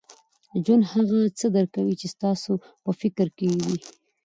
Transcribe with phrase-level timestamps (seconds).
[0.63, 2.51] ژوند هغه څه درکوي، چي ستاسو
[2.83, 3.77] په فکر کي وي.